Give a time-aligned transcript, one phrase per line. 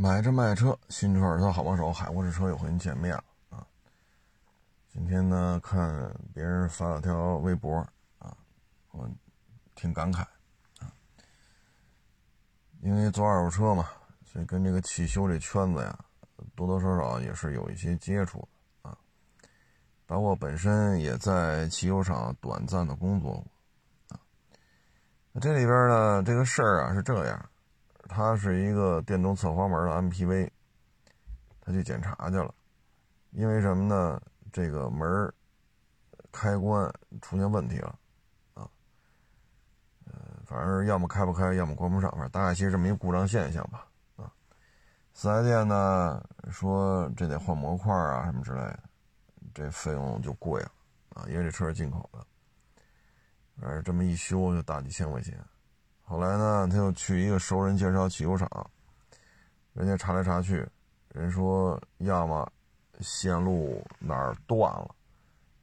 [0.00, 3.66] 买车卖车，新车二手车好帮手，海沃士车又和您见面了啊！
[4.86, 7.78] 今天呢，看别人发了条微博
[8.20, 8.36] 啊，
[8.92, 9.10] 我
[9.74, 10.20] 挺感慨
[10.78, 10.86] 啊，
[12.80, 13.88] 因为做二手车嘛，
[14.24, 15.98] 所以跟这个汽修这圈子呀，
[16.54, 18.46] 多多少少也是有一些接触
[18.82, 18.96] 啊。
[20.06, 23.44] 包括本身也在汽修厂短暂的工作过
[24.10, 24.20] 啊。
[25.40, 27.50] 这里边呢，这个事儿啊是这样。
[28.08, 30.50] 他是一个电动侧滑门的 MPV，
[31.60, 32.52] 他去检查去了，
[33.30, 34.20] 因为什么呢？
[34.50, 35.30] 这个门
[36.32, 36.90] 开关
[37.20, 37.98] 出现问题了，
[38.54, 38.66] 啊，
[40.06, 40.14] 呃，
[40.46, 44.32] 反正要么开不开，要么关不上，反正大概其实这么一故障现象吧，啊，
[45.12, 48.80] 四 S 店呢说这得换模块啊什么之类的，
[49.52, 50.72] 这费用就贵了，
[51.10, 52.26] 啊，因为这车是进口的，
[53.60, 55.38] 反正这么一修就大几千块钱。
[56.08, 58.48] 后来呢，他又去一个熟人介绍汽修厂，
[59.74, 60.66] 人家查来查去，
[61.08, 62.50] 人说要么
[63.00, 64.94] 线路哪儿断了，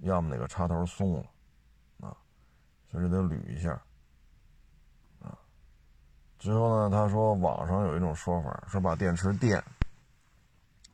[0.02, 2.16] 要么哪个插头松了，啊，
[2.92, 3.72] 所以得捋一下，
[5.20, 5.36] 啊，
[6.38, 9.64] 之后呢，他说网上有一种说法，说把电池电，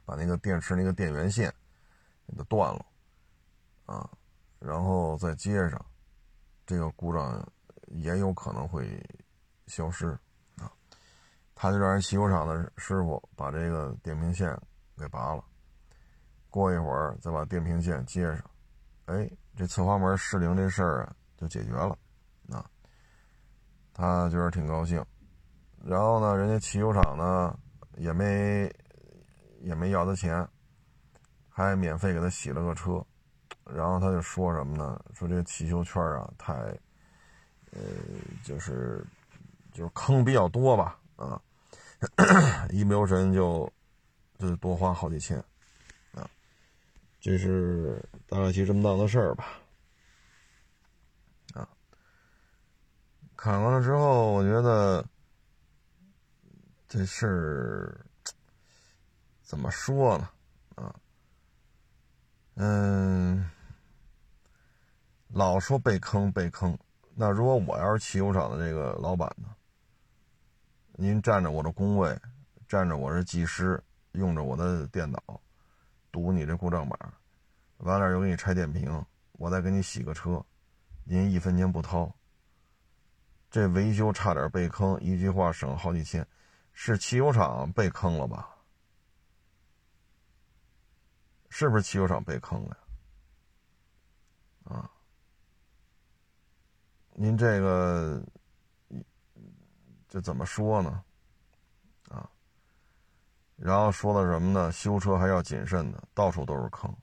[0.06, 1.54] 把那个电池那个电源线
[2.26, 2.86] 给它断了，
[3.86, 4.10] 啊，
[4.60, 5.86] 然后再接上，
[6.66, 7.46] 这个故障
[7.88, 9.06] 也有可能会。
[9.72, 10.10] 消失，
[10.58, 10.70] 啊，
[11.56, 14.56] 他就让人汽修厂的师傅把这个电瓶线
[14.98, 15.42] 给拔了，
[16.50, 18.52] 过一会儿再把电瓶线接上，
[19.06, 21.98] 哎，这侧滑门失灵这事儿啊就解决了，
[22.50, 22.70] 啊，
[23.94, 25.04] 他觉得挺高兴，
[25.86, 27.58] 然后呢，人家汽修厂呢
[27.96, 28.70] 也没
[29.62, 30.46] 也没要他钱，
[31.48, 33.02] 还免费给他洗了个车，
[33.74, 35.02] 然后他就说什么呢？
[35.14, 36.54] 说这汽修圈啊太，
[37.72, 37.80] 呃，
[38.44, 39.06] 就是。
[39.82, 41.42] 就是坑比较多吧，啊，
[42.70, 43.68] 一不留神就
[44.38, 45.44] 就得多花好几千，
[46.14, 46.30] 啊，
[47.20, 49.60] 这是大概其这么档的事儿吧，
[51.56, 51.68] 啊，
[53.36, 55.04] 看完了之后，我觉得
[56.88, 58.06] 这事儿
[59.42, 60.30] 怎么说呢，
[60.76, 60.96] 啊，
[62.54, 63.50] 嗯，
[65.30, 66.78] 老说被坑被坑，
[67.16, 69.48] 那如果我要是汽修厂的这个老板呢？
[71.02, 72.16] 您占着我的工位，
[72.68, 75.42] 占着我是技师，用着我的电脑，
[76.12, 76.96] 读你这故障码，
[77.78, 80.46] 完了又给你拆电瓶，我再给你洗个车，
[81.04, 82.16] 您一分钱不掏。
[83.50, 86.24] 这维修差点被坑，一句话省好几千，
[86.72, 88.56] 是汽油厂被坑了吧？
[91.50, 92.78] 是不是汽油厂被坑了？
[94.66, 94.88] 啊？
[97.16, 98.24] 您这个。
[100.12, 101.02] 这怎么说呢？
[102.10, 102.30] 啊，
[103.56, 104.70] 然后说的什么呢？
[104.74, 106.94] 修车还要谨慎的，到处都是坑。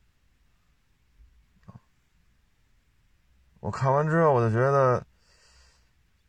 [1.65, 1.73] 啊，
[3.61, 5.03] 我看完之后我就觉得，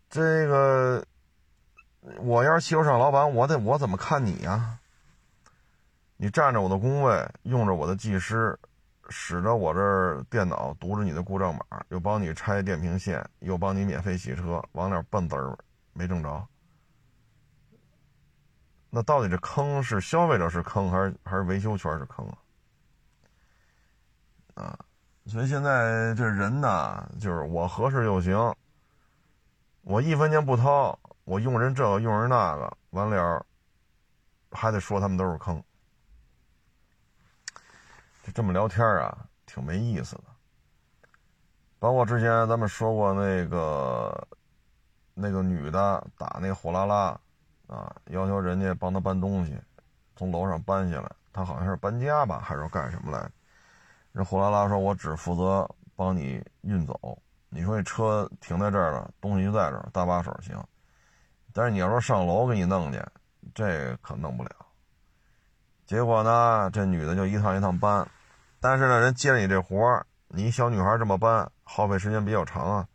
[0.10, 1.06] 这个
[2.20, 4.80] 我要是汽修厂老板，我得我怎么看你呀？
[6.16, 8.58] 你占着我的工位，用着我的技师，
[9.10, 15.58] 使着我这电脑读着你的故障码，又帮你拆电瓶线，又帮你免费洗车，往那蹦滋儿
[15.92, 16.48] 没挣着。
[18.92, 22.38] 那到底这坑是消费者是坑，还是还是维修圈是坑啊？
[24.56, 24.80] 啊，
[25.28, 28.36] 所以现在这人呐，就是我合适就行，
[29.84, 33.46] 我一分钱不掏，我用人这个用人那个，完了
[34.52, 35.64] 还得说他们都是坑，
[38.24, 40.24] 就这么聊天啊，挺没意思的。
[41.78, 44.28] 包括之前咱们说过那个
[45.14, 47.16] 那个女的打那个货拉拉。
[47.70, 49.56] 啊，要求人家帮他搬东西，
[50.16, 51.12] 从楼上搬下来。
[51.32, 53.30] 他好像是搬家吧，还是干什么来？
[54.12, 57.18] 人货拉拉说：“我只负责帮你运走。
[57.50, 60.60] 你说这车停在这儿了，东西就在这儿，搭把手行。
[61.54, 63.00] 但是你要说上楼给你弄去，
[63.54, 64.50] 这可弄不了。
[65.86, 68.06] 结果呢，这女的就一趟一趟搬。
[68.60, 72.88] 但是呢，人接了你这活儿，你小女孩这么搬，耗费时间比较长啊。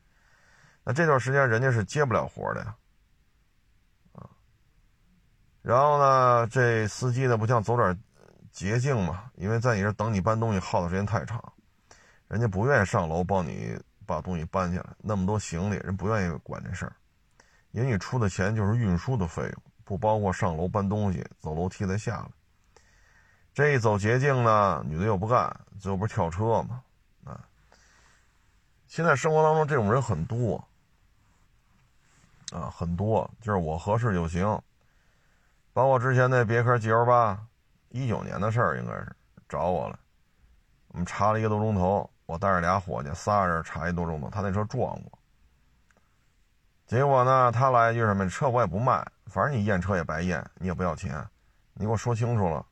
[0.82, 2.74] 那这段时间人家是接不了活的呀。”
[5.64, 7.98] 然后呢，这司机呢不想走点
[8.52, 9.30] 捷径嘛？
[9.36, 11.42] 因为在你这等你搬东西耗的时间太长，
[12.28, 13.74] 人家不愿意上楼帮你
[14.04, 16.94] 把东西搬下来，那么多行李，人不愿意管这事儿。
[17.70, 22.28] 因为你出的钱就是运输的费用，不包括上楼搬东西、走楼梯再下来。
[23.54, 25.50] 这一走捷径呢，女的又不干，
[25.80, 26.82] 最后不是跳车嘛？
[27.24, 27.40] 啊！
[28.86, 30.62] 现在生活当中这种人很多
[32.52, 34.60] 啊，很多，就是我合适就行。
[35.74, 37.46] 包括之前那别克 GL 八，
[37.88, 39.14] 一九年的事儿应该是
[39.48, 39.98] 找我了，
[40.86, 45.18] 我们查了一个多钟头，我带着俩伙计，仨人查一多钟头，他那车撞过。
[46.86, 48.28] 结果呢，他来一句什么？
[48.28, 51.26] 车我也不卖，反正你验车也白验，你也不要钱，
[51.72, 52.64] 你给我说清楚了，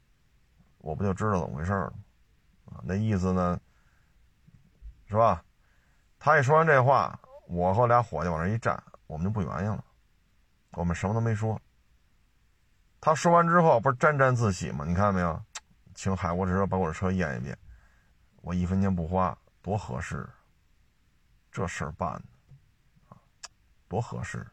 [0.79, 1.93] 我不就知道怎么回事了？
[2.67, 3.59] 啊，那意思呢，
[5.07, 5.43] 是吧？
[6.21, 7.19] 他一说完这话，
[7.49, 9.85] 我和俩伙计往那一站，我们就不原因了，
[10.75, 11.61] 我们什么都没说。
[13.05, 14.85] 他说完之后，不是沾沾自喜吗？
[14.87, 15.43] 你看到没有？
[15.93, 17.59] 请海沃车把我的车验一遍，
[18.43, 20.25] 我一分钱不花，多合适！
[21.51, 22.13] 这事儿办
[23.11, 23.17] 的，
[23.91, 24.47] 多合适！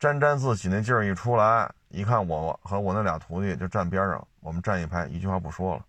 [0.00, 5.84] 沾沾自喜那劲儿一出来，一看我和我那俩徒弟就站边上，我们站一排，一句话不说了。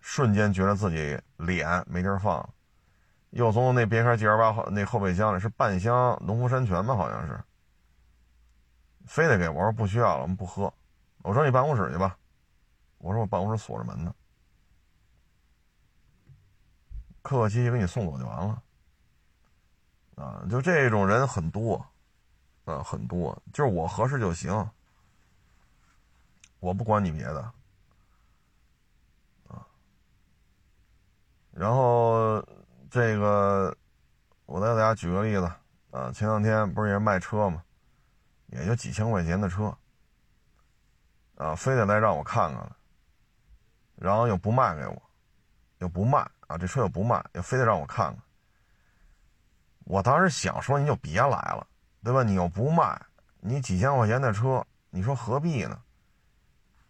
[0.00, 2.52] 瞬间觉得自己脸没地儿放，
[3.30, 7.40] 又从那别克 G L 八后那后备箱里是半箱农夫山泉吧，好像是。
[9.06, 10.72] 非得给我说不需要了，我们不喝。
[11.22, 12.16] 我说你办公室去吧。
[12.98, 14.14] 我说我办公室锁着门呢。
[17.22, 18.62] 客客气气给你送走就完了。
[20.16, 21.84] 啊，就这种人很多，
[22.64, 24.68] 啊，很多，就是我合适就行，
[26.60, 27.40] 我不管你别的。
[29.48, 29.66] 啊，
[31.50, 32.44] 然后
[32.90, 33.76] 这个，
[34.46, 35.50] 我再给大家举个例子
[35.90, 37.64] 啊，前两天不是也卖车吗？
[38.52, 39.76] 也就几千块钱的车，
[41.36, 42.70] 啊，非得来让我看看
[43.96, 45.02] 然后又不卖给我，
[45.78, 48.22] 又不卖啊，这车又不卖，又非得让我看看。
[49.84, 51.66] 我当时想说，你就别来了，
[52.04, 52.22] 对吧？
[52.22, 53.00] 你又不卖，
[53.40, 55.82] 你几千块钱的车，你说何必呢？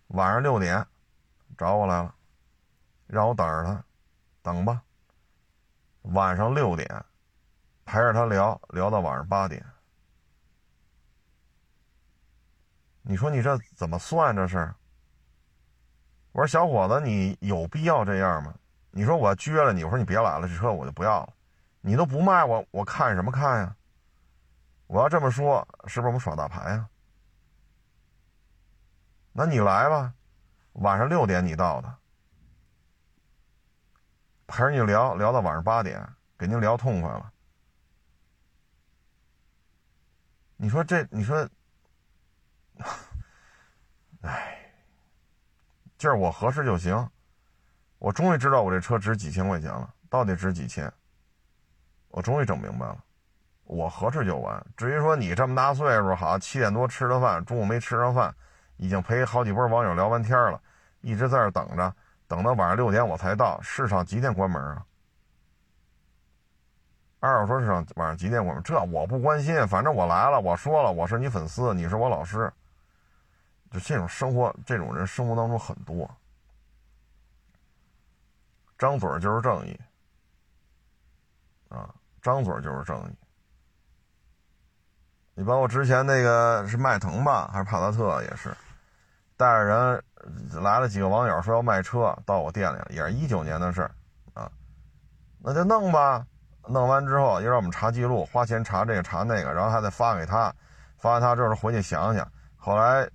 [0.09, 0.85] 晚上六点
[1.57, 2.15] 找我来了，
[3.07, 3.85] 让我等着他，
[4.43, 4.83] 等吧。
[6.03, 7.05] 晚上六点
[7.85, 9.65] 陪着他聊聊到晚上八点。
[13.13, 14.75] 你说你这怎么算这是？
[16.33, 18.55] 我说小伙子，你有必要这样吗？
[18.91, 21.35] 你说我撅了你，我说你别来了，这车我就不要了。
[21.83, 23.77] 你都不卖我，我看什么看呀？
[24.87, 26.89] 我要这么说，是不是我们耍大牌呀？
[29.33, 30.15] 那你来吧，
[30.73, 31.95] 晚上六点你到的，
[34.47, 36.03] 陪着你聊聊到晚上八点，
[36.39, 37.31] 给您聊痛快了。
[40.57, 41.47] 你说这，你说。
[44.23, 44.57] 唉，
[45.99, 47.09] 今儿我合适就行。
[47.99, 50.93] 我终于知道我这车值几千块钱了，到底值几千？
[52.09, 52.99] 我终于整明白了。
[53.65, 54.65] 我合适就完。
[54.77, 58.35] 至于说你这么大岁数，好七点多吃的饭，中午没吃上饭，
[58.77, 60.61] 已经陪好几波网友聊完天了，
[61.01, 61.95] 一直在这等着，
[62.29, 63.61] 等到晚上六点我才到。
[63.61, 64.85] 市场几点关门啊？
[67.21, 68.63] 二手车市场晚上几点关门？
[68.63, 72.53] 这我不关心，反正我来了，我说了，我是你粉丝，你是我老师。
[73.73, 76.09] 就这种生活，这种人生活当中很多，
[78.77, 79.81] 张嘴就是正义，
[81.71, 81.89] 啊，
[82.21, 83.17] 张嘴就是正义。
[85.35, 88.55] 你包括之前那个是迈腾吧，还是帕萨特，也是
[89.39, 93.91] 带着人来了几个网友说要卖车到我店里，也是一九年的事儿，
[94.35, 94.53] 啊，
[95.39, 96.27] 那就弄吧，
[96.69, 100.55] 弄完之后又让我们查记录，花钱查这个查那个，然后还得发给他，
[100.99, 103.09] 发给他之后回去想想，后来。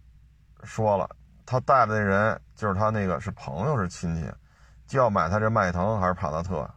[0.64, 1.10] 说了，
[1.46, 4.32] 他带的那人就是他那个是朋友是亲戚，
[4.86, 6.70] 就要买他这迈腾还是帕萨特，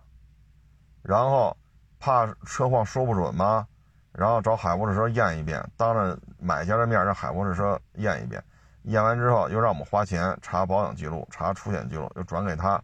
[1.02, 1.56] 然后
[1.98, 3.66] 怕车况说不准吗？
[4.12, 8.42] 然后找海沃士车验一遍，当着买家的面让海沃士车验一遍，
[8.82, 12.82] 验完之后又让我们花钱查保养记录、查出险记录，又转给他，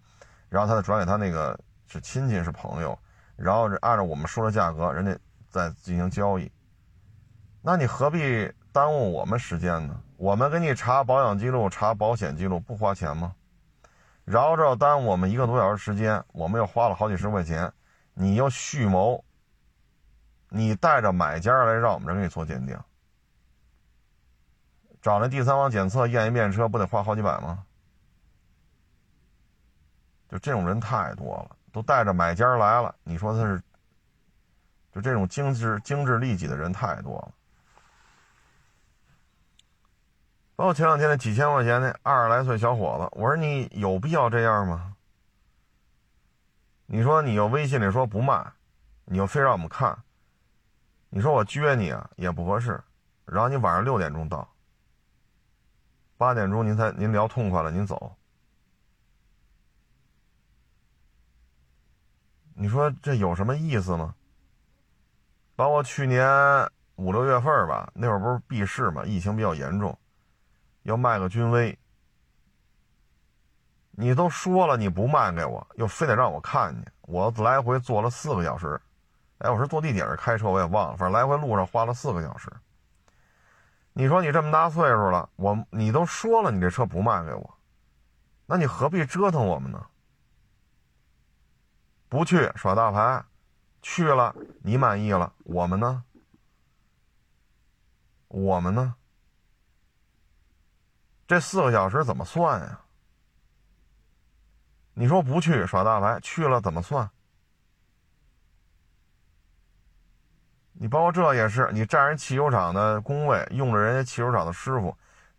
[0.48, 2.96] 然后他再转给他那个是亲戚是朋友，
[3.34, 5.18] 然后按照我们说的价格，人家
[5.50, 6.50] 再进行交易，
[7.60, 9.98] 那你何必耽误我们时间呢？
[10.18, 13.34] 我们给你查保养记录、查保险记录不花钱吗？
[14.26, 17.72] 然后这耽误我们一个多小时时间，我们又花了好几十块钱，
[18.12, 19.24] 你又蓄谋，
[20.50, 22.78] 你带着买家来让我们这给你做鉴定，
[25.00, 27.64] 找那第三方检测验一遍车，不得花好几百吗？
[30.28, 33.62] 就这种人太多了，都带着买家来了，你说他是？
[34.92, 37.32] 就这种精致精致利己的人太多了。
[40.56, 44.96] 包括前两天那几千块钱那二十来岁小伙子，我说你有必要这样吗？
[46.86, 48.52] 你说你又微信里说不卖，
[49.04, 49.96] 你又非让我们看，
[51.10, 52.82] 你说我撅你啊也不合适。
[53.26, 54.48] 然后你晚上六点钟到，
[56.16, 58.16] 八点钟您才您聊痛快了您走，
[62.54, 64.14] 你说这有什么意思吗？
[65.54, 66.26] 包括去年
[66.94, 69.98] 五六月份吧，那会儿不是闭市嘛，疫情比较严重。
[70.86, 71.76] 要卖个君威，
[73.90, 78.80] 你都说了你不卖给我，又非得让我看见，我来回坐了四个小时，
[79.38, 82.48] 哎，我是坐地铁是开车我也忘了，反正来回路上花了四个小时。
[83.94, 87.58] 你说你这么大岁数了，我你都说了你这车不卖给我，
[88.46, 89.84] 那你何必折腾我们呢？
[92.08, 93.24] 不去耍大牌，
[93.82, 96.04] 去了你满意了，我们呢？
[98.28, 98.94] 我们呢？
[101.26, 102.80] 这四个小时怎么算呀？
[104.94, 107.08] 你说不去耍大牌，去了怎么算？
[110.72, 114.96] 你包括这也是，你占人汽修厂的工位，用着人家汽修厂的师傅，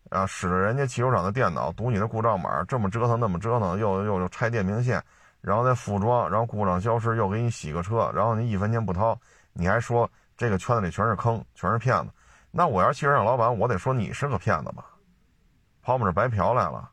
[0.10, 5.04] 啊，使着人家汽修厂的电脑读你的故障码，这么折腾那么折腾，又又又拆电瓶线，
[5.42, 9.20] 然后再复装，然后故障消失又给你洗个车，然后你一分钱不掏，
[9.54, 12.12] 你还说这个圈子里全是坑，全是骗子。
[12.52, 14.86] 那我要是汽车厂老板，我得说你是个骗子吧？
[15.88, 16.92] 跑我们这白嫖来了？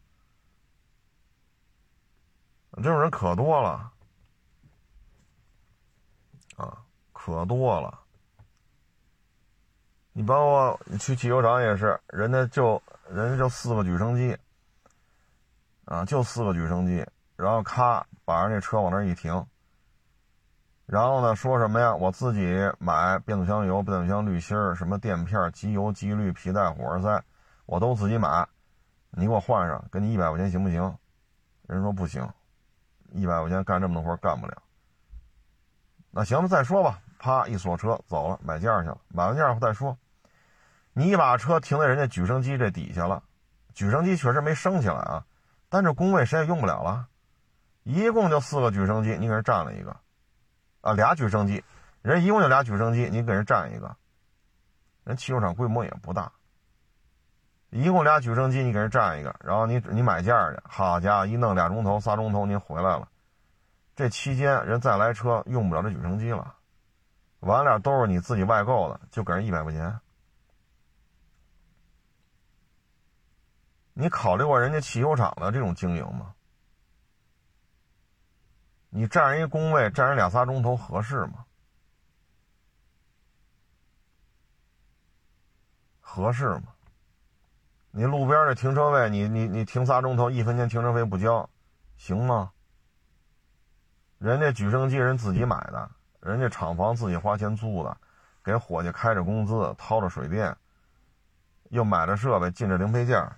[2.77, 3.91] 这种人可多了，
[6.55, 6.79] 啊，
[7.13, 7.99] 可多了。
[10.13, 14.39] 你包括你去汽油厂也是，人家就人家就四个举升机，
[15.87, 19.45] 啊，就四个举升机，然后咔把人那车往那一停，
[20.87, 21.93] 然后呢说什么呀？
[21.97, 27.25] 我自己买变速箱油、变速箱滤芯、什么垫片、机油、机滤、皮带、火花塞，
[27.67, 28.47] 我都自己买，
[29.17, 30.81] 你给我换上，给你一百块钱行不行？
[31.67, 32.29] 人说不行，
[33.13, 34.63] 一百块钱干这么多活干不了。
[36.11, 37.01] 那行了，再说吧。
[37.19, 38.99] 啪一锁车走了，买件去了。
[39.09, 39.97] 买完件后再说。
[40.93, 43.23] 你把车停在人家举升机这底下了，
[43.73, 45.25] 举升机确实没升起来啊，
[45.69, 47.09] 但这工位谁也用不了了，
[47.83, 49.97] 一共就四个举升机，你给人占了一个，
[50.83, 51.65] 啊，俩举升机，
[52.03, 53.97] 人一共就俩举升机，你给人占一个，
[55.03, 56.31] 人汽修厂规模也不大，
[57.75, 63.09] 一共俩举升机，你给人占一个，然后你你买件去，好家伙，一弄俩钟头仨钟头，您回来了，
[63.97, 66.55] 这期间人再来车用不了这举升机了，
[67.41, 69.99] 完了都是你自己外购的，就给人一百块钱。
[73.93, 76.33] 你考虑过人家汽修厂的这种经营吗？
[78.89, 81.45] 你占人一工位，占人俩仨钟头合适吗？
[85.99, 86.74] 合适吗？
[87.97, 91.49] 你路边的停车位，你你你停仨钟头，一分钱停车费不交，
[91.97, 92.51] 行吗？
[94.19, 97.97] 人家举升机人自己买的，人家厂房自己花钱租的，
[98.43, 100.57] 给伙计开着工资，掏着水电，
[101.71, 103.31] 又买着设备，进着零配件。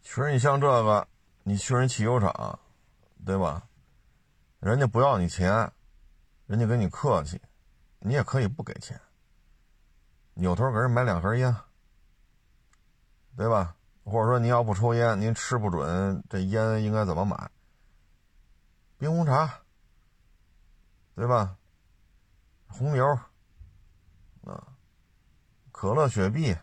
[0.00, 1.06] 其实你像这个，
[1.42, 2.58] 你去人汽油厂，
[3.26, 3.64] 对吧？
[4.60, 5.70] 人家不要你钱，
[6.46, 7.38] 人家跟你客气，
[7.98, 8.98] 你也可以不给钱。
[10.32, 11.54] 扭头给人买两盒烟，
[13.36, 13.76] 对吧？
[14.04, 17.50] 或者说你要不抽烟，您吃不准这烟应该怎么买？
[18.98, 19.60] 冰红茶，
[21.14, 21.56] 对吧？
[22.68, 23.04] 红牛，
[24.44, 24.64] 啊，
[25.70, 26.56] 可乐、雪碧。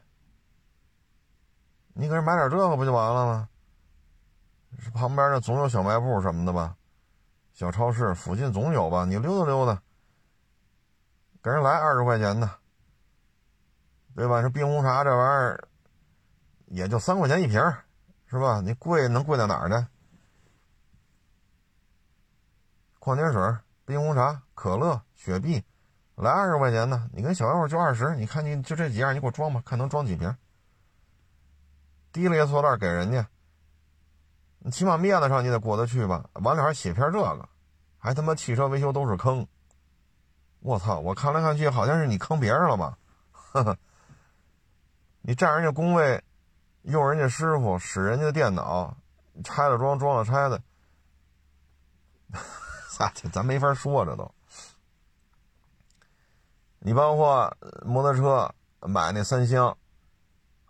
[1.93, 3.49] 你给人买点这个不就完了吗？
[4.93, 6.75] 旁边那总有小卖部什么的吧，
[7.53, 9.05] 小超市附近总有吧？
[9.05, 9.79] 你溜达溜达，
[11.43, 12.49] 给人来二十块钱的，
[14.15, 14.41] 对吧？
[14.41, 15.67] 这冰红茶这玩意儿
[16.73, 17.61] 也就三块钱一瓶，
[18.25, 18.59] 是吧？
[18.59, 19.87] 你贵能贵在哪儿呢？
[22.97, 23.39] 矿泉水、
[23.85, 25.63] 冰红茶、可乐、雪碧，
[26.15, 30.35] 来二十块钱的，你跟小卖部就二十，你看你就这几样，你给我装吧，看能装几瓶。
[32.11, 33.27] 提了一塑料给人家，
[34.57, 36.27] 你起码面子上你得过得去吧？
[36.33, 37.47] 完了还写篇这个，
[37.99, 39.45] 还他妈汽车维修都是坑！
[40.61, 40.99] 我操！
[40.99, 42.97] 我看来看去，好像是你坑别人了吧？
[43.31, 43.77] 呵呵，
[45.21, 46.23] 你占人家工位，
[46.83, 48.95] 用人家师傅使人家的电脑，
[49.43, 50.61] 拆了装，装了拆的，
[52.97, 54.31] 哈，咱没法说这都。
[56.79, 59.75] 你包括摩托车买那三厢。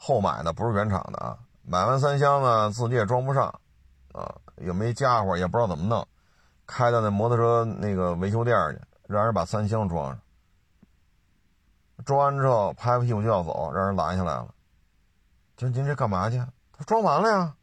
[0.05, 3.47] 后买的不是原厂的啊，买完三厢呢，自己也装不上，
[4.11, 6.05] 啊，也没家伙，也不知道怎么弄，
[6.67, 10.19] 开到那摩托车那个维修店去，让人把三厢装上，
[12.03, 14.53] 装完之后拍拍屁股就要走，让人拦下来了，
[15.55, 16.37] 就您这干嘛去？
[16.71, 17.55] 他装完了呀，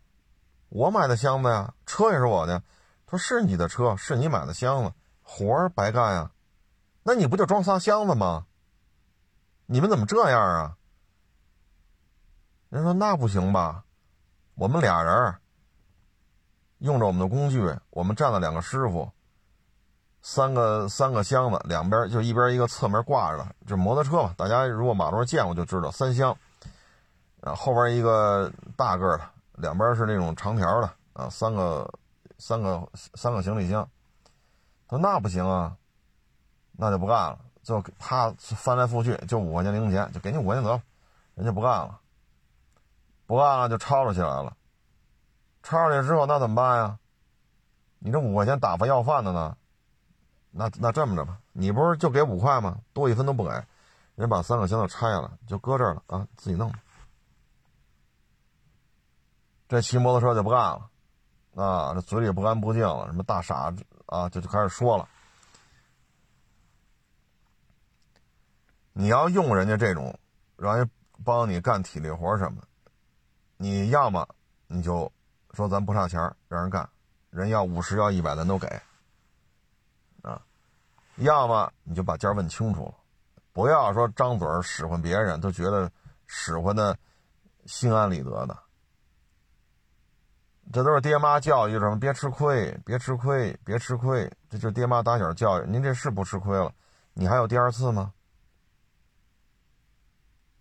[0.69, 2.63] 我买的箱子呀，车也是我的，
[3.07, 4.93] 他说是你的车，是你买的箱子，
[5.23, 6.31] 活儿白干呀，
[7.03, 8.47] 那你不就装仨箱子吗？
[9.67, 10.77] 你们怎么这样啊？
[12.69, 13.85] 人说那不行吧，
[14.55, 15.35] 我们俩人
[16.79, 19.11] 用着我们的工具，我们站了两个师傅，
[20.23, 26.37] 三个三个箱子，两边就一边一个侧面挂着的，这摩托车嘛，大家如果马路上见过就知道，三箱，
[27.43, 31.91] 啊，后后边一个大个的，两边是那种长条的啊，三个
[32.39, 33.89] 三个三个行李箱。
[34.87, 35.77] 他说那不行啊，
[36.73, 40.83] 那就不干了，就啪翻来覆去就五块钱零钱，就给你五块钱得了，
[41.35, 42.01] 人家不干了，
[43.27, 44.57] 不干了就吵吵起来了。
[45.63, 46.99] 吵吵起来之后那怎么办呀？
[48.01, 49.57] 你这五块钱打发要饭的呢？
[50.51, 52.79] 那那这么着吧，你不是就给五块吗？
[52.93, 53.51] 多一分都不给，
[54.17, 56.73] 人把三个箱子拆了，就搁这儿了啊，自己弄。
[59.71, 60.91] 这骑摩托车就不干了，
[61.55, 65.09] 啊，这嘴里不干不净了，什么大傻子啊，就就开始说了。
[68.93, 70.12] 你要用人家这种，
[70.57, 70.91] 让人
[71.25, 72.61] 帮你干体力活什么，
[73.59, 74.29] 你要么
[74.67, 75.11] 你就
[75.53, 76.91] 说咱不差钱让人干，
[77.31, 78.67] 人要五十要一百咱都给，
[80.23, 80.43] 啊，
[81.19, 82.95] 要么你就把价问清楚了，
[83.53, 85.89] 不要说张嘴使唤别人，都觉得
[86.27, 86.99] 使唤的
[87.67, 88.59] 心安理得的。
[90.73, 91.99] 这都是爹妈教育什么？
[91.99, 94.31] 别吃亏，别吃亏，别吃亏。
[94.49, 95.67] 这就是爹妈打小教育。
[95.67, 96.73] 您这是不吃亏了？
[97.12, 98.12] 你还有第二次吗？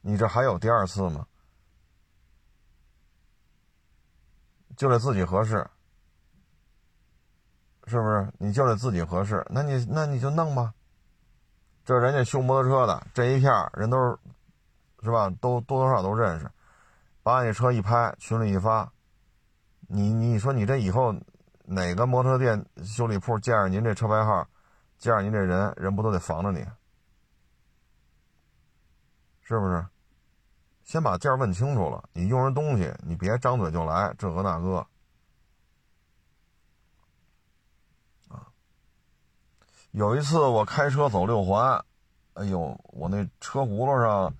[0.02, 1.26] 你这还有第二次吗？
[4.76, 5.68] 就得自己合适，
[7.86, 8.32] 是不是？
[8.38, 9.46] 你就得自己合适。
[9.50, 10.74] 那你那你就弄吧。
[11.84, 14.18] 这人家修摩托车的这一片人都是，
[15.04, 15.30] 是吧？
[15.42, 16.50] 都多多少都认识。
[17.22, 18.92] 把你车一拍，群里一发。
[19.92, 21.16] 你你说你这以后
[21.66, 24.48] 哪个摩托店修理铺见着您这车牌号，
[25.00, 26.64] 见着您这人人不都得防着你？
[29.42, 29.84] 是不是？
[30.84, 34.86] 先把价问清楚了，你用人东西，你别张嘴就来这个那个。
[38.28, 38.46] 啊，
[39.90, 41.84] 有一次我开车走六环，
[42.34, 44.32] 哎呦，我那车轱辘上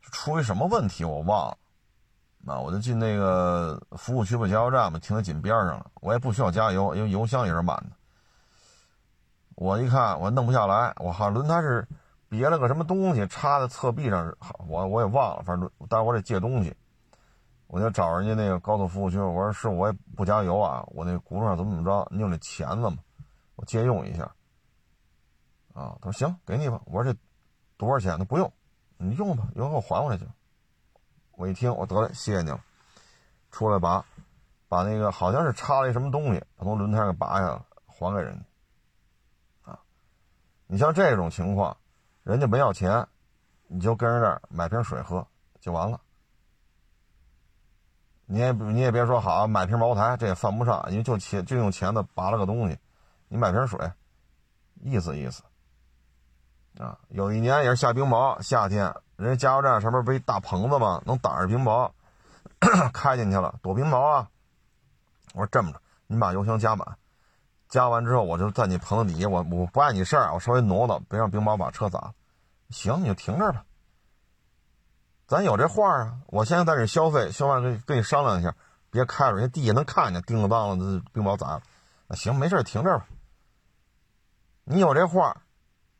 [0.00, 1.58] 出一什么问题我忘了。
[2.42, 5.90] 那我就进那个服务区吧，加油站嘛，停在紧边上了。
[6.00, 7.90] 我也不需要加油，因为油箱也是满的。
[9.56, 11.86] 我一看，我弄不下来，我好轮胎是
[12.28, 14.34] 别了个什么东西插在侧壁上，
[14.66, 16.74] 我我也忘了，反正但是我得借东西，
[17.66, 22.96] 我就找人家那个高速服务区，我说是我也不加油啊，我那轱辘上怎么怎么着，你有那钳子吗？
[23.56, 24.22] 我借用一下。
[25.74, 26.80] 啊，他说行，给你吧。
[26.86, 27.18] 我说这
[27.76, 28.18] 多少钱？
[28.18, 28.50] 他不用，
[28.96, 30.26] 你用吧，以后给我还回来去。
[31.40, 32.60] 我一听，我得了，谢谢你了。
[33.50, 34.04] 出来拔，
[34.68, 39.72] 把那个好像是插了一什么东西，从轮胎给拔下来，还给人家。
[39.72, 39.80] 啊，
[40.66, 41.74] 你像这种情况，
[42.24, 43.08] 人家不要钱，
[43.68, 45.26] 你就跟人这儿买瓶水喝
[45.60, 45.98] 就完了。
[48.26, 52.78] 你也你也别说好买瓶茅台，这也犯不上，因为就钱就用钳子拔了个东西，
[53.28, 53.90] 你买瓶水，
[54.82, 55.42] 意思意思。
[56.78, 58.94] 啊，有一年也是下冰雹，夏天。
[59.20, 61.02] 人家加油站上面不一大棚子吗？
[61.04, 61.90] 能挡着冰雹，
[62.90, 64.26] 开进去了躲冰雹啊！
[65.34, 66.96] 我说这么着，你把油箱加满，
[67.68, 72.14] 加完之后我就在你棚子底下，我我不碍你事儿，我稍微挪挪，别让冰雹把车砸了。
[72.70, 73.62] 行，你就停这儿吧。
[75.26, 78.54] 咱有这话啊，我现在在这消费，消完跟跟你商量一下，
[78.90, 81.62] 别开了，人家地下能看见，叮了当了，冰雹砸了。
[82.06, 83.06] 那行，没事，停这儿吧。
[84.64, 85.36] 你有这话，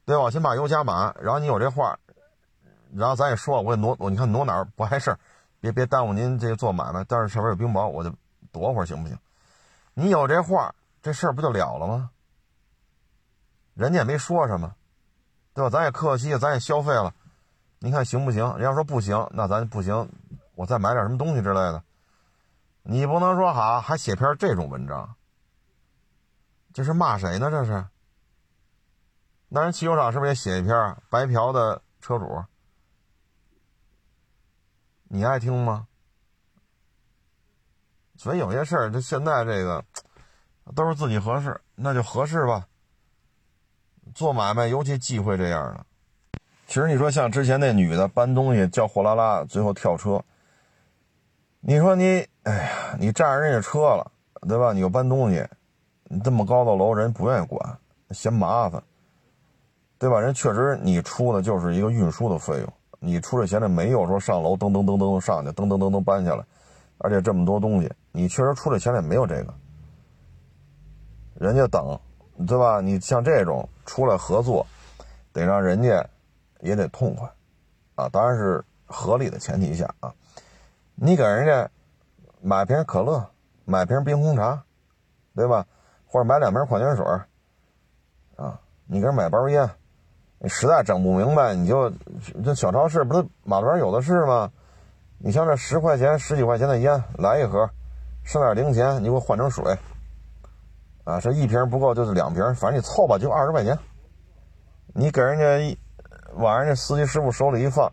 [0.07, 0.31] 对吧？
[0.31, 1.99] 先把油加满，然后你有这话。
[2.95, 5.19] 然后咱也说，我也挪我，你看挪哪儿不碍事儿，
[5.61, 7.05] 别别耽误您这个做买卖。
[7.05, 8.13] 但是上面有冰雹，我就
[8.53, 9.19] 躲会儿行不行？
[9.95, 12.11] 你有这话，这事儿不就了了吗？
[13.75, 14.75] 人家也没说什么，
[15.55, 15.71] 对吧？
[15.71, 17.15] 咱也客气，咱也消费了，
[17.79, 18.45] 您看行不行？
[18.59, 20.11] 人家说不行，那咱不行，
[20.55, 21.83] 我再买点什么东西之类的。
[22.83, 25.15] 你不能说好还写篇这种文章，
[26.73, 27.51] 这是骂谁呢？
[27.51, 27.87] 这是？
[29.49, 32.45] 那人汽修厂是不是也写一篇白嫖的车主？
[35.13, 35.89] 你爱听吗？
[38.17, 39.85] 所以有些事儿，就现在这个
[40.73, 42.69] 都是自己合适，那就合适吧。
[44.15, 45.85] 做买卖尤其忌讳这样的。
[46.69, 50.25] 其实你说像之前那女的搬东西叫货拉拉，最后跳车。
[51.59, 54.13] 你说你，哎呀，你占人家车了，
[54.47, 54.73] 对吧？
[54.73, 55.45] 你又搬东西，
[56.05, 57.79] 你这么高的楼，人不愿意管，
[58.11, 58.81] 嫌麻烦，
[59.99, 60.21] 对吧？
[60.21, 62.73] 人确实你出的就是一个运输的费用。
[63.01, 66.45] 你出这钱，这没有说上楼噔噔噔噔上去，噔噔噔噔搬下来，
[66.99, 69.55] 而且这么多东西，你确实出这钱也没有这个。
[71.35, 71.99] 人家等，
[72.47, 72.83] 对吧？
[72.83, 74.67] 你像这种出来合作，
[75.33, 76.07] 得让人家
[76.61, 77.27] 也得痛快，
[77.95, 80.13] 啊，当然是合理的前提下啊。
[80.95, 81.71] 你给人家
[82.43, 83.27] 买瓶可乐，
[83.65, 84.63] 买瓶冰红茶，
[85.35, 85.67] 对吧？
[86.07, 87.07] 或者买两瓶矿泉水
[88.37, 89.71] 啊，你给人买包烟。
[90.43, 91.93] 你实在整不明白，你就
[92.43, 94.51] 这小超市不是马路上有的是吗？
[95.19, 97.69] 你像这十块钱、十几块钱的烟来一盒，
[98.25, 99.63] 剩点零钱，你给我换成水，
[101.05, 103.79] 啊，这一瓶不够就是两瓶，反正你凑吧，就二十块钱。
[104.95, 105.79] 你给人家一
[106.37, 107.93] 往人家司机师傅手里一放，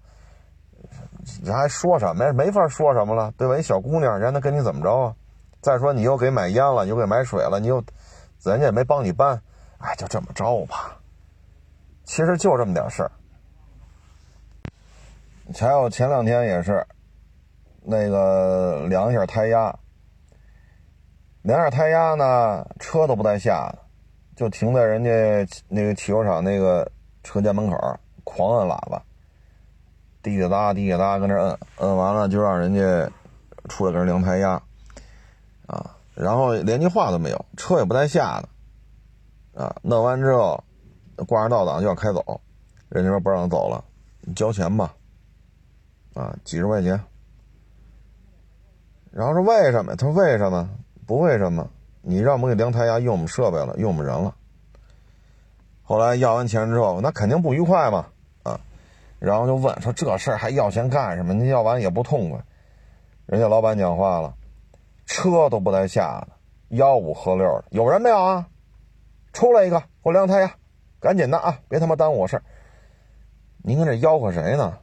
[1.44, 2.32] 人还说什么呀？
[2.32, 3.58] 没法说什么了，对吧？
[3.58, 5.14] 一小姑娘，人家能跟你怎么着啊？
[5.60, 7.84] 再说你又给买烟了，又给买水了，你又
[8.44, 9.42] 人家也没帮你搬，
[9.80, 10.97] 哎，就这么着吧。
[12.08, 13.12] 其实就这么点事儿。
[15.54, 16.84] 还有前两天也是。
[17.90, 19.74] 那个量一下胎压，
[21.42, 23.80] 量一下胎压呢，车都不带下的，
[24.36, 25.10] 就停在人家
[25.70, 26.92] 那个汽修厂那个
[27.24, 27.78] 车间门口，
[28.26, 29.02] 狂摁喇叭，
[30.22, 33.10] 滴滴答滴滴答跟那摁，摁完了就让人家
[33.70, 34.62] 出来给人量胎压，
[35.68, 38.42] 啊，然后连句话都没有，车也不带下
[39.54, 40.62] 的，啊，弄完之后
[41.26, 42.40] 挂上倒档就要开走，
[42.90, 43.84] 人家说不让走了，
[44.36, 44.94] 交钱吧，
[46.14, 47.00] 啊，几十块钱。
[49.12, 49.96] 然后说为什么？
[49.96, 50.70] 他说为什么
[51.06, 51.68] 不为什么？
[52.02, 54.36] 你让我们给量胎压用我们设备了，用我们人了。
[55.84, 58.08] 后来要完钱之后，那肯定不愉快嘛，
[58.44, 58.60] 啊，
[59.20, 61.34] 然后就问说这事儿还要钱干什么？
[61.34, 62.40] 你要完也不痛快。
[63.26, 64.34] 人家老板讲话了，
[65.06, 68.48] 车都不带下的，吆五喝六的，有人没有啊？
[69.34, 70.56] 出来一个，给我量胎压，
[71.00, 72.44] 赶紧的啊，别他妈耽误我事儿。
[73.64, 74.80] 您跟这吆喝谁呢？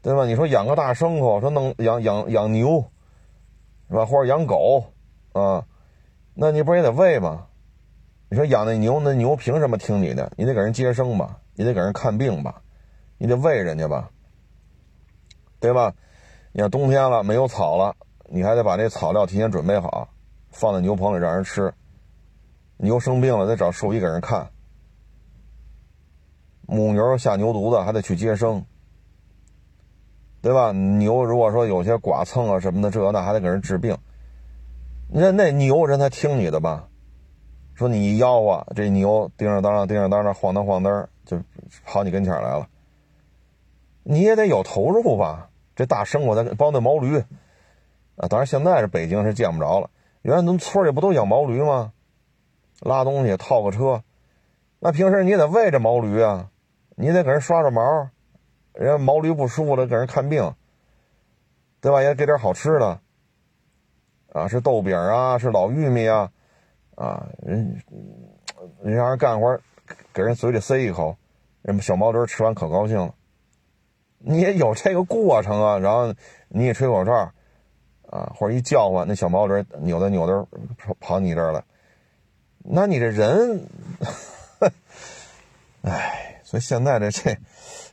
[0.00, 0.24] 对吧？
[0.26, 2.90] 你说养个大牲口，说弄养养养牛，
[3.88, 4.06] 是吧？
[4.06, 4.92] 或者养狗，
[5.32, 5.66] 啊，
[6.34, 7.46] 那你不是也得喂吗？
[8.30, 10.30] 你说养那牛，那牛凭什么听你的？
[10.36, 12.62] 你得给人接生吧，你得给人看病吧，
[13.18, 14.10] 你得喂人家吧，
[15.60, 15.94] 对吧？
[16.52, 17.94] 你看冬天了没有草了，
[18.26, 20.08] 你还得把这草料提前准备好，
[20.50, 21.72] 放在牛棚里让人吃。
[22.78, 24.50] 牛生病了得找兽医给人看，
[26.66, 28.64] 母牛下牛犊子还得去接生。
[30.40, 30.70] 对吧？
[30.70, 33.98] 牛如果说有些剐蹭啊什么的，这那还得给人治病。
[35.10, 36.88] 那那牛人才听你的吧？
[37.74, 41.42] 说你一吆喝，这牛叮当当、叮当当的晃荡晃荡，就
[41.84, 42.68] 跑你跟前来了。
[44.04, 45.50] 你也得有投入吧？
[45.74, 47.18] 这大牲口，咱包那毛驴
[48.16, 49.90] 啊，当然现在这北京是见不着了。
[50.22, 51.92] 原来咱们村里不都养毛驴吗？
[52.80, 54.02] 拉东西套个车，
[54.78, 56.50] 那平时你得喂着毛驴啊，
[56.96, 58.10] 你得给人刷刷毛。
[58.74, 60.54] 人家毛驴不舒服了，给人看病，
[61.80, 62.00] 对吧？
[62.00, 63.00] 也给点好吃的，
[64.32, 66.30] 啊，是豆饼啊，是老玉米啊，
[66.94, 67.82] 啊，人
[68.80, 69.58] 人让人干活，
[70.12, 71.16] 给人嘴里塞一口，
[71.62, 73.12] 人小毛驴吃完可高兴了。
[74.18, 76.14] 你也有这个过程啊，然后
[76.48, 77.32] 你一吹口哨，
[78.10, 81.64] 啊，或者一叫唤，那小毛驴扭的扭的跑跑你这儿来，
[82.70, 83.66] 那你这人，
[85.82, 87.36] 哎，所以现在这这。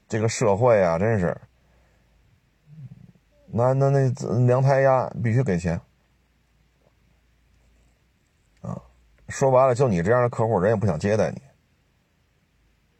[0.08, 1.36] 这个社会啊，真是，
[3.48, 4.08] 那那那
[4.46, 5.82] 量胎压必须给钱，
[8.62, 8.80] 啊，
[9.28, 11.42] 说白了，就你这样的客户，人也不想接待你，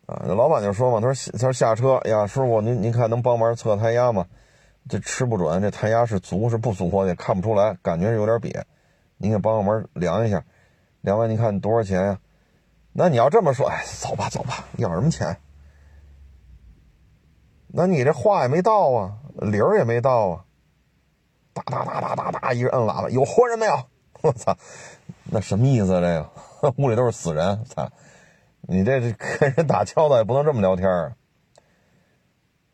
[0.08, 4.26] 啊，那老板就说嘛，他说他说下车呀，师傅您您看能帮忙测胎压吗？
[4.90, 8.64] 这吃不准，这胎压是足是不足，我也看不出来，感觉有点瘪，
[9.18, 10.44] 您给帮个忙量一下，
[11.06, 12.20] 两位，你看多少钱呀？
[12.94, 15.38] 那你要这么说，哎，走吧走吧，要什么钱？
[17.68, 20.46] 那你这话也没到啊，理儿也没到啊，
[21.54, 23.78] 哒哒哒哒哒哒，一个摁喇叭，有活人没有？
[24.24, 24.58] 我操，
[25.26, 25.88] 那什么意思？
[25.88, 27.88] 这个 屋里都是死人，操！
[28.62, 31.16] 你这这跟人打交道也不能这么聊天啊。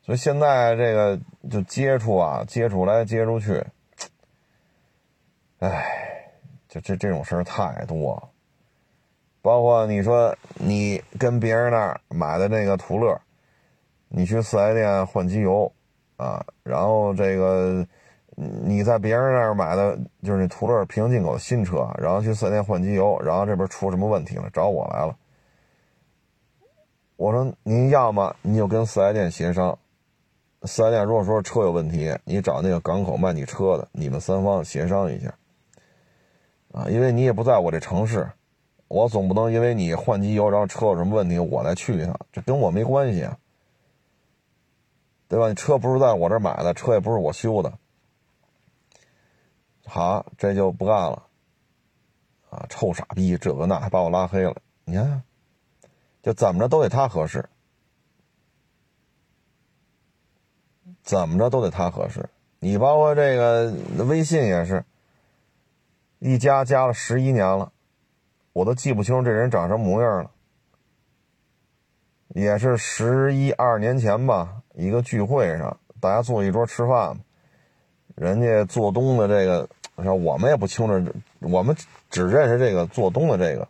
[0.03, 3.65] 所以现在这个就接触啊，接触来接触去，
[5.59, 6.00] 哎，
[6.71, 8.29] 就这这种事儿太多了。
[9.43, 13.15] 包括你说你跟别人那儿买的那个途乐。
[14.13, 15.71] 你去四 S 店换机油，
[16.17, 17.87] 啊，然后这个
[18.35, 25.15] 你在别人那儿买的就是那途乐平行进口的新车，然后去四 S 店换机油，然后这边出什么问题了，找我来了。
[27.15, 29.79] 我说您要么你就跟四 S 店协商，
[30.63, 35.33] 四 S 店如果说车有问题，你找那个港口卖你车的，你们三方协商一下，
[36.71, 38.31] 啊，因为你也不在我这城市，
[38.87, 43.37] 我总不能因为你换机油，然后车有什么问题，我再去一趟，这跟我没关系啊。
[45.27, 45.47] 对吧？
[45.47, 47.71] 你车不是在我这买的，车也不是我修的，
[49.85, 51.23] 好，这就不干了，
[52.49, 54.57] 啊，臭傻逼，这个那还把我拉黑了。
[54.83, 55.23] 你看，
[56.21, 57.47] 就怎么着都得他合适，
[61.01, 62.29] 怎么着都得他合适。
[62.59, 64.83] 你包括这个微信也是，
[66.23, 67.71] 一加加了十一年了，
[68.53, 70.29] 我都记不清这人长什么模样了。
[72.27, 77.19] 也是十一二年前吧，一个聚会上大家坐一桌吃饭，
[78.13, 79.67] 人家做东的这个，
[80.03, 81.75] 说我们也不清楚，我们
[82.11, 83.67] 只认识这个做东的这个，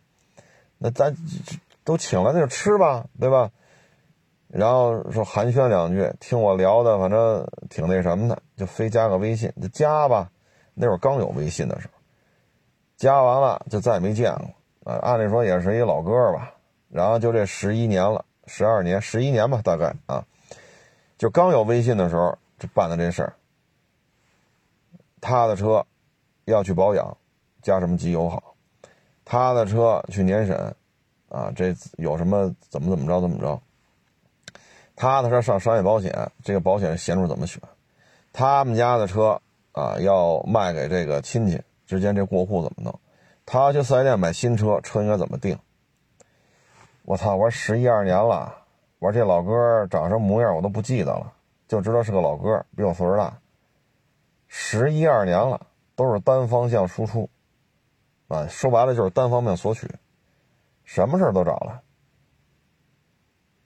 [0.77, 1.15] 那咱
[1.85, 3.49] 都请了，那就吃吧，对吧？
[4.49, 10.29] 然后说寒暄两句，听我聊的，反正挺那什么的，就非加个微信，就加吧。
[10.73, 12.00] 那会儿刚有微信的时候，
[13.01, 14.99] 加完了就再也没见过啊。
[15.01, 16.53] 按理说也是一老哥吧。
[16.87, 20.23] 然后就这十一年了，十二年，十一年吧，大概啊。
[21.17, 23.33] 就刚有微信的时候，就办的这事儿。
[25.19, 25.83] 他的车
[26.45, 27.17] 要去保养，
[27.63, 28.53] 加什么机油好？
[29.25, 30.75] 他的车去年审，
[31.29, 33.59] 啊，这有什么怎么怎么着怎么着？
[34.95, 37.59] 他的车上商业保险，这个保险险种怎么选？
[38.31, 41.59] 他们家的车啊，要卖给这个亲戚
[41.91, 42.99] 之间，这过户怎么弄？
[43.45, 45.59] 他去四 S 店买新车，车应该怎么定？
[47.03, 47.35] 我操！
[47.35, 48.55] 我十一二年了，
[48.99, 51.33] 我这老哥长什么模样我都不记得了，
[51.67, 53.37] 就知道是个老哥，比我岁数大。
[54.47, 57.29] 十一二年了，都是单方向输出，
[58.29, 59.89] 啊，说白了就是单方面索取，
[60.85, 61.81] 什么事都找了。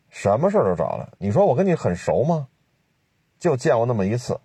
[0.10, 2.48] 什么事都找了，你说我跟你很熟吗？
[3.38, 4.40] 就见过那么一次，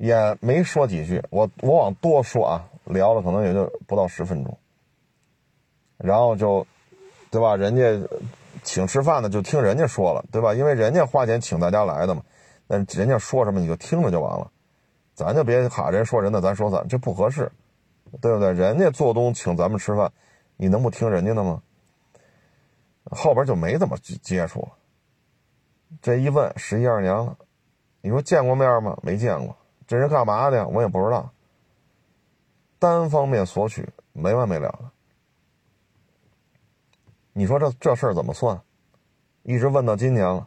[0.00, 1.22] 也没说几句。
[1.28, 4.58] 我我往多说啊，聊了可能也就不到十分钟，
[5.98, 6.66] 然后就，
[7.30, 7.54] 对吧？
[7.54, 8.08] 人家
[8.62, 10.54] 请吃饭的就听人家说了，对吧？
[10.54, 12.22] 因为人家花钱请大家来的嘛，
[12.66, 14.50] 那人家说什么你就听着就完了，
[15.14, 17.52] 咱就别哈人说人的，咱说咱这不合适，
[18.22, 18.52] 对不对？
[18.54, 20.10] 人家做东请咱们吃饭，
[20.56, 21.60] 你能不听人家的吗？
[23.10, 24.68] 后边就没怎么接触了。
[26.00, 27.36] 这一问，十一二年了，
[28.00, 28.96] 你说见过面吗？
[29.02, 29.54] 没见过。
[29.90, 30.68] 这人干嘛的？
[30.68, 31.28] 我也不知道。
[32.78, 34.88] 单方面索取，没完没了的。
[37.32, 38.60] 你说这这事儿怎么算？
[39.42, 40.46] 一直问到今年了，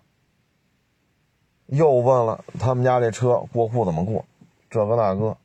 [1.65, 4.23] 又问了他们家这车过户怎么过，
[4.69, 5.35] 这个那个。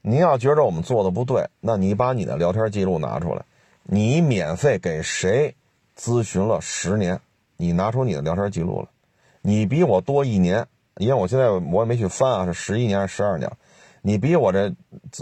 [0.00, 3.44] 您要觉着我们做的不对，那你把你的聊天记录拿出来。
[3.82, 5.54] 你免费给谁
[5.94, 7.20] 咨询了十年？
[7.58, 8.88] 你拿出你的聊天记录了，
[9.42, 10.66] 你比我多一年，
[10.96, 13.50] 因为我现在我也没去翻啊，是十一年还是十二年？
[14.02, 14.74] 你比我这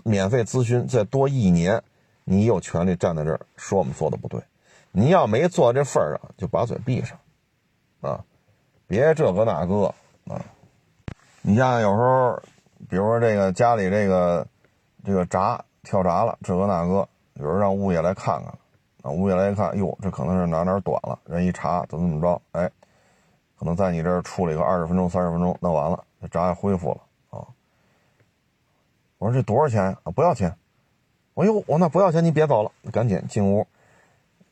[0.04, 1.82] 免费咨询再多一年，
[2.24, 4.40] 你有权利站在这儿说我们做的不对。
[4.92, 7.18] 你要没做到这份儿上，就把嘴闭上，
[8.00, 8.24] 啊，
[8.86, 9.94] 别这个那个
[10.26, 10.40] 啊。
[11.42, 12.42] 你像有时候，
[12.88, 14.46] 比如说这个家里这个
[15.04, 17.08] 这个闸跳闸了，这个那个。
[17.34, 18.54] 有人让物业来看看，
[19.02, 22.70] 啊，物业来一看，哟，这可能是哪哪短了，人一查怎么怎么着，哎，
[23.58, 27.46] 可能在你这儿处理个二十分钟、三十分钟，那完了，这闸也恢复了啊。
[29.18, 30.12] 我说这多少钱啊？
[30.14, 30.56] 不要钱。
[31.34, 33.66] 哎呦，我那不要钱，你别走了，赶紧进屋，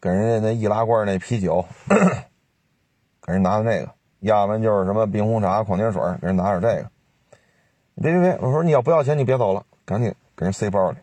[0.01, 1.65] 给人家那易拉罐那啤酒，
[3.23, 6.91] 给人拿的那个，要不然就是什么冰红茶、矿泉水，给人拿点这个。
[8.03, 10.99] 别别别，我说你要不要钱，你别走了，赶紧给人塞包里。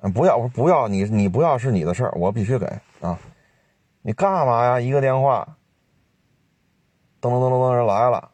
[0.00, 2.66] 嗯，不要，我说不要你，你不要是你的事儿，我必须给
[3.00, 3.18] 啊！
[4.02, 4.80] 你干嘛呀？
[4.80, 5.56] 一个电话，
[7.20, 8.30] 噔噔噔噔噔，人来了，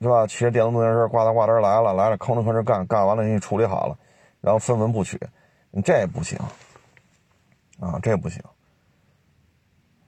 [0.00, 0.26] 是吧？
[0.26, 3.96] 骑着电动自行车，呱嗒呱嗒来了，来了，吭哧吭哧干，干完了给你处理好了，
[4.40, 5.20] 然后分文不取，
[5.70, 6.38] 你这不行
[7.80, 8.42] 啊，这不行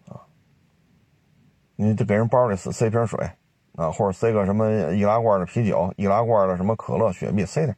[0.08, 0.20] 啊！
[1.76, 3.30] 你就给人包里塞塞瓶水
[3.76, 7.76] 啊，或者塞个什么易拉罐的啤酒，易拉罐的什么可乐、雪碧，塞点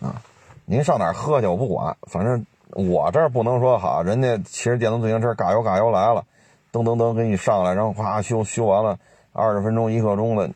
[0.00, 0.22] 啊。
[0.64, 1.46] 您上哪喝去？
[1.46, 4.02] 我不管，反正我这儿不能说好。
[4.02, 6.24] 人家骑着电动自行车，嘎油嘎油来了，
[6.72, 8.98] 噔噔噔给你上来，然后咵修修完了，
[9.32, 10.50] 二十分钟一刻钟的，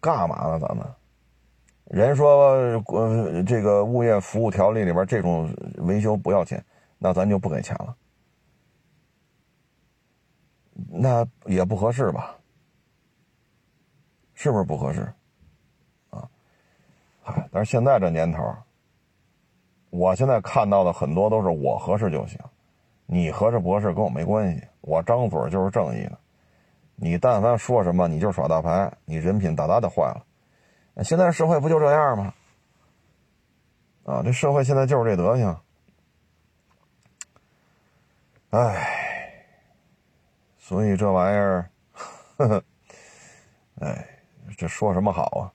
[0.00, 0.58] 干嘛呢？
[0.58, 0.84] 咱们
[1.84, 6.64] 人说，呃，这个物业服务条例里边这种维修不要钱，
[6.98, 7.94] 那咱就不给钱了，
[10.88, 12.34] 那也不合适吧？
[14.34, 15.00] 是不是不合适？
[16.10, 16.28] 啊，
[17.22, 18.42] 嗨，但是现在这年头。
[19.90, 22.38] 我现在看到的很多都是我合适就行，
[23.06, 24.62] 你合适不合适跟我没关系。
[24.80, 26.18] 我张嘴就是正义的，
[26.94, 30.24] 你但凡说什么，你就耍大牌，你人品大大的坏了。
[31.02, 32.34] 现在社会不就这样吗？
[34.04, 35.56] 啊，这社会现在就是这德行。
[38.50, 38.88] 唉，
[40.58, 41.68] 所以这玩意儿，
[42.36, 42.64] 呵呵，
[43.80, 44.06] 哎，
[44.56, 45.52] 这说什么好啊？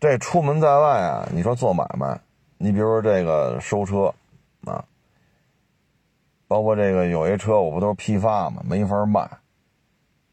[0.00, 2.18] 这出门在外啊，你说做买卖。
[2.56, 4.14] 你比如说这个收车，
[4.64, 4.84] 啊，
[6.48, 9.20] 包括这个有一车我不都是批发吗，没法卖，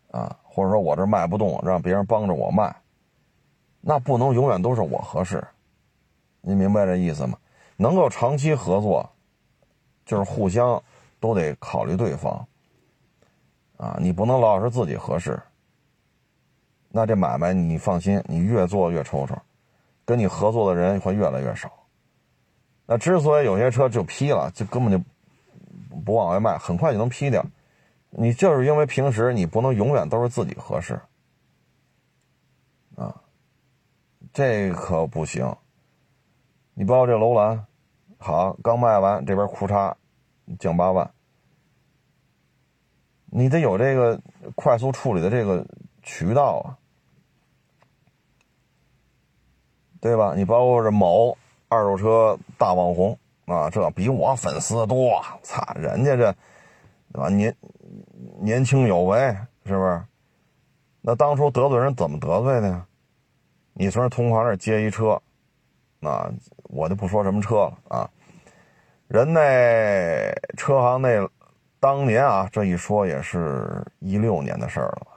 [0.10, 2.74] 啊，或者说我这卖不动，让别人帮着我卖，
[3.82, 5.46] 那不能永远都是我合适，
[6.42, 7.38] 你明白这意思吗？
[7.76, 9.08] 能够长期合作，
[10.06, 10.82] 就是互相
[11.20, 12.48] 都得考虑对方，
[13.76, 15.38] 啊，你不能老是自己合适。
[16.88, 19.36] 那这买卖你放心，你越做越抽抽，
[20.06, 21.70] 跟你合作的人会越来越少。
[22.86, 25.06] 那之所以有些车就批了，就根本就
[26.04, 27.46] 不往外卖，很快就能批掉。
[28.10, 31.00] 你就是因为平时你不能永远都是自己合适，
[32.96, 33.22] 啊，
[34.34, 35.56] 这可不行。
[36.74, 37.66] 你包括这楼兰，
[38.18, 39.96] 好，刚卖完，这边库差
[40.60, 41.10] 降八万，
[43.26, 44.20] 你得有这个
[44.56, 45.66] 快速处理的这个
[46.04, 46.78] 渠道啊，
[50.02, 50.34] 对吧？
[50.36, 51.38] 你包括这某。
[51.68, 55.64] 二手车大网红啊，这比我粉丝多，操！
[55.76, 56.36] 人家这，
[57.14, 57.30] 对吧？
[57.30, 57.56] 年
[58.40, 59.20] 年轻有为，
[59.66, 60.04] 是不是？
[61.02, 62.86] 那当初得罪人怎么得罪的呀？
[63.74, 65.22] 你从同行那接一车，
[66.02, 66.32] 啊，
[66.64, 68.10] 我就不说什么车了啊。
[69.08, 71.30] 人那车行那
[71.80, 75.08] 当年啊，这一说也是一六年的事儿了？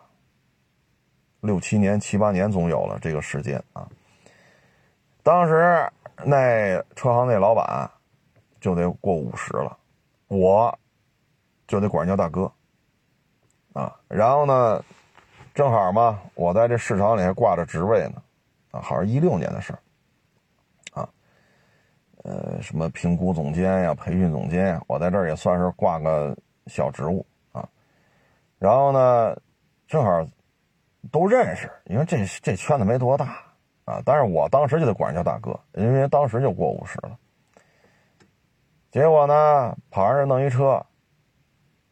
[1.40, 3.88] 六七年、七八年总有了这个时间啊。
[5.22, 5.88] 当时。
[6.24, 7.88] 那车行那老板
[8.60, 9.76] 就得过五十了，
[10.28, 10.78] 我
[11.66, 12.50] 就得管人叫大哥
[13.72, 13.94] 啊。
[14.08, 14.84] 然后呢，
[15.54, 18.22] 正好嘛，我在这市场里还挂着职位呢，
[18.70, 19.78] 啊，好像一六年的事儿
[21.00, 21.08] 啊。
[22.24, 27.68] 呃，什么评估总监呀、培训总监呀，我在这儿也算是挂个小职务啊。
[28.58, 29.36] 然后呢，
[29.86, 30.26] 正好
[31.10, 33.44] 都认识，因为这这圈子没多大。
[33.88, 34.02] 啊！
[34.04, 37.18] 但是我当时就得管人叫大哥，因为当时就过五十了。
[38.90, 40.84] 结果呢，跑上这弄一车，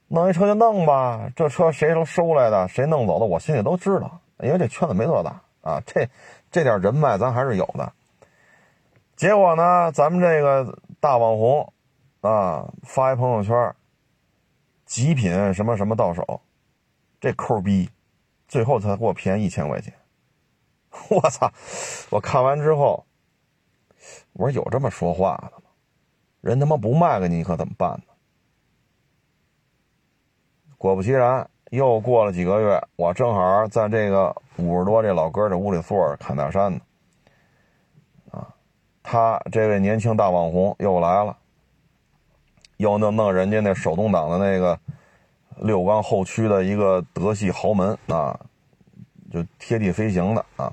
[0.09, 1.31] 弄一车就弄吧。
[1.37, 4.21] 这车谁都收来的，谁弄走的，我心里都知道。
[4.41, 6.09] 因为这圈子没多大啊，这
[6.51, 7.93] 这点人脉咱还是有的。
[9.15, 11.73] 结果呢，咱们这个大网红
[12.21, 13.75] 啊，发一朋友圈，
[14.85, 16.41] 极品什么什么到手，
[17.21, 17.91] 这抠逼，
[18.49, 19.93] 最后才给我便宜一千块钱。
[21.11, 21.53] 我操！
[22.11, 23.05] 我看完之后，
[24.33, 25.66] 我说有这么说话的吗？
[26.47, 28.05] 人他妈不卖给你，你可怎么办呢？
[30.79, 36.81] 果不其然，又过了几个月，我正好在这个五十多这老哥的屋里坐着侃大山呢。
[38.31, 38.55] 啊，
[39.03, 41.37] 他这位年轻大网红又来了，
[42.77, 44.79] 又弄弄人家那手动挡的那个
[45.57, 48.39] 六缸后驱的一个德系豪门啊，
[49.33, 50.73] 就贴地飞行的啊。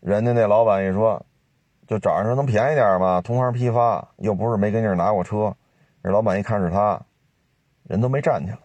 [0.00, 1.24] 人家那老板一说，
[1.90, 3.20] 就找人说能便宜点吗？
[3.20, 5.56] 同行批发，又不是没跟这儿拿过车。
[6.04, 7.02] 这老板一看是他，
[7.82, 8.58] 人都没站起来。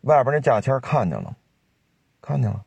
[0.00, 1.36] 外边那价签看见了，
[2.20, 2.64] 看见了，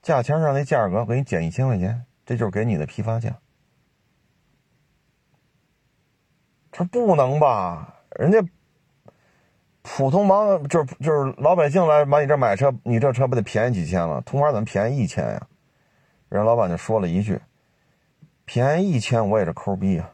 [0.00, 3.36] 价签上那价格给你减一千块钱，这就是给你的批发价。
[6.70, 7.96] 他不能吧？
[8.12, 8.42] 人家
[9.82, 14.22] 普通网就是就是老百姓来往你这买车，你这车不得便宜几千了？
[14.22, 15.46] 同行怎么便宜一千呀？
[16.30, 17.38] 人老板就说了一句
[18.44, 20.10] ：“便宜一千，我也是抠逼啊。”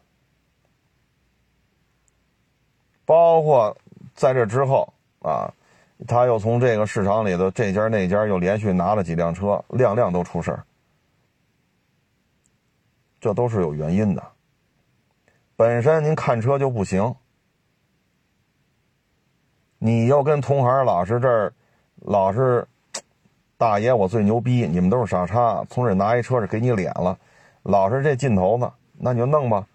[3.04, 3.76] 包括
[4.14, 5.52] 在这之后啊，
[6.06, 10.64] 他又从这个市场里头这家那家又连续拿了几辆车，辆辆都出事儿，
[13.20, 14.22] 这都是有原因的。
[15.56, 17.14] 本身您看车就不行，
[19.78, 21.52] 你又跟同行老是这儿
[21.96, 22.66] 老是。
[23.60, 25.62] 大爷，我最牛逼，你们都是傻叉。
[25.68, 27.18] 从这拿一车是给你脸了，
[27.62, 29.66] 老是这劲头子，那你就弄吧。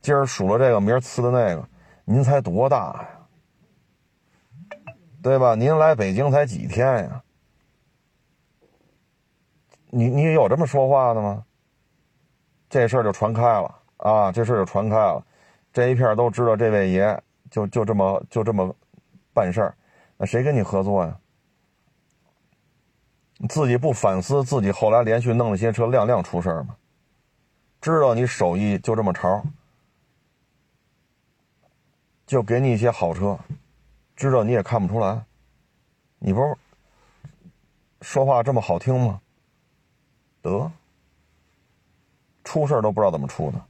[0.00, 1.68] 今儿数了这个，明儿呲的那个，
[2.04, 3.08] 您才多大呀？
[5.22, 5.54] 对吧？
[5.54, 7.22] 您来北京才几天呀？
[9.90, 11.44] 你你有这么说话的吗？
[12.70, 14.30] 这事儿就传开了啊！
[14.30, 15.24] 这事儿就传开了，
[15.72, 18.74] 这一片都知道这位爷就就这么就这么
[19.32, 19.74] 办事儿，
[20.16, 21.18] 那谁跟你合作呀？
[23.48, 26.76] 自己不反思，自己后来连续弄了些车，辆辆出事吗？
[27.80, 29.42] 知道你手艺就这么潮，
[32.26, 33.38] 就给你一些好车，
[34.16, 35.24] 知道你也看不出来，
[36.18, 36.56] 你不是
[38.00, 39.20] 说话这么好听吗？
[40.42, 40.70] 得，
[42.44, 43.60] 出事都不知道怎么出的。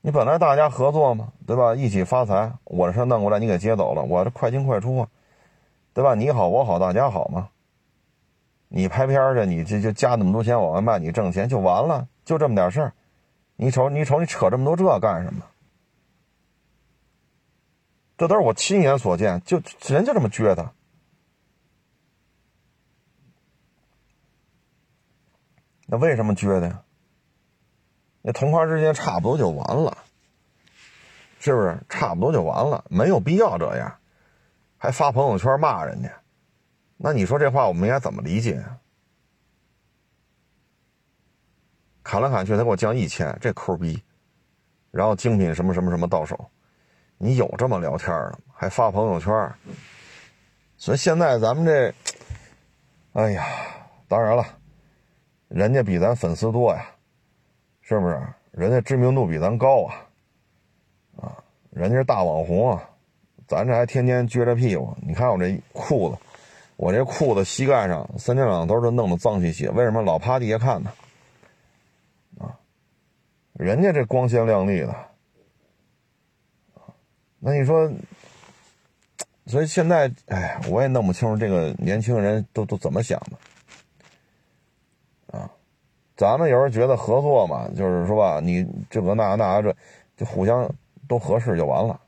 [0.00, 1.74] 你本来大家合作嘛，对吧？
[1.74, 5.08] 一起发财，我这车弄过来，你给接走了，我这快进快出啊。
[5.92, 6.14] 对吧？
[6.14, 7.50] 你好，我好，大家好嘛。
[8.68, 12.92] 你拍片去，你就就加那么多钱往外卖，你挣钱就完了，就这么点事儿。
[13.56, 15.44] 你瞅，你瞅，你扯这么多这干什么？
[18.16, 20.72] 这都是我亲眼所见，就人就这么撅他。
[25.86, 26.82] 那为什么撅的呀？
[28.20, 29.96] 那同行之间差不多就完了，
[31.40, 31.78] 是不是？
[31.88, 33.96] 差不多就完了，没有必要这样，
[34.76, 36.12] 还发朋友圈骂人家，
[36.98, 38.76] 那你说这话我们应该怎么理解啊？
[42.02, 44.02] 砍来砍去，他给我降一千，这抠逼，
[44.90, 46.50] 然后精品什么什么什么到手，
[47.18, 48.38] 你有这么聊天的吗？
[48.52, 49.32] 还发朋友圈？
[50.76, 51.94] 所以现在咱们这，
[53.12, 53.46] 哎呀，
[54.08, 54.44] 当然了，
[55.48, 56.86] 人家比咱粉丝多呀，
[57.82, 58.20] 是不是？
[58.52, 59.94] 人家知名度比咱高啊，
[61.18, 62.90] 啊，人家是大网红啊，
[63.46, 64.96] 咱这还天天撅着屁股。
[65.02, 66.16] 你看我这裤子，
[66.78, 70.92] 我这裤子膝盖上三天两头都弄得脏兮兮，为什么老趴地下看呢？
[72.38, 72.54] 啊，
[73.54, 74.94] 人家这光鲜亮丽的，
[77.40, 77.90] 那你说？
[79.46, 83.18] 所以现在，哎，我也弄不清楚这个年轻人都都怎么想
[85.32, 85.50] 的，啊，
[86.16, 89.74] 咱们有时候觉得合作嘛，就是说吧，你这个那那这，
[90.16, 90.72] 就互相
[91.08, 91.98] 都合适就完了，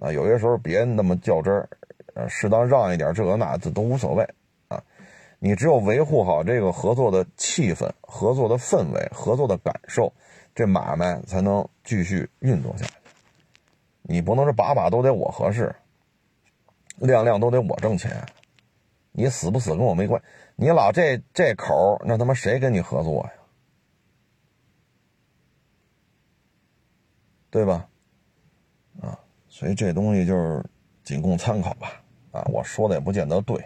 [0.00, 1.68] 啊，有些时候别那么较真儿，
[2.16, 4.26] 呃，适当让一点这个那这都无所谓，
[4.68, 4.82] 啊，
[5.38, 10.10] 你只有维护好这个合作的气氛、合作的氛围、合作的感受，
[10.54, 12.92] 这买卖才能继续运作下去。
[14.00, 15.76] 你不能是把把都得我合适。
[16.96, 18.24] 亮亮都得我挣钱，
[19.12, 20.22] 你死不死跟我没关。
[20.54, 23.32] 你老这这口，那他妈谁跟你合作呀？
[27.50, 27.86] 对吧？
[29.02, 30.64] 啊，所以这东西就是
[31.04, 32.02] 仅供参考吧。
[32.36, 33.56] 啊，我说的也不见得对，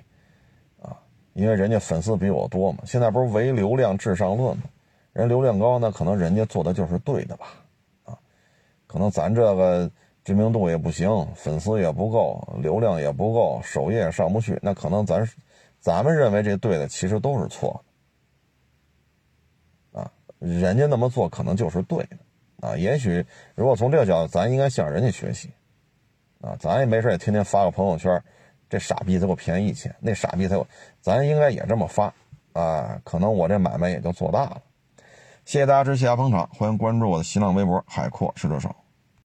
[0.80, 0.96] 啊，
[1.32, 2.78] 因为人家粉丝比我多嘛。
[2.84, 4.64] 现在不是唯流量至上论嘛？
[5.12, 7.46] 人流量高，那可能人家做的就是对的吧？
[8.04, 8.18] 啊，
[8.86, 9.90] 可能咱这个。
[10.22, 15.26] 知名度也不行，粉丝也不够，流量也不够，首页上不去，那可能咱
[15.80, 17.82] 咱们认为这对的，其实都是错
[19.92, 20.12] 的啊。
[20.38, 22.76] 人家那么做可能就是对的啊。
[22.76, 25.50] 也许如果从这个角度，咱应该向人家学习
[26.42, 26.54] 啊。
[26.60, 28.22] 咱也没事也天天发个朋友圈，
[28.70, 30.66] 这傻逼他给我便宜一千，那傻逼才我，
[31.02, 32.14] 咱应该也这么发
[32.54, 32.98] 啊。
[33.04, 34.62] 可能我这买卖也就做大了。
[35.44, 38.74] 谢谢大家支持，谢谢捧场，欢迎关注我的新浪微博海阔试车手。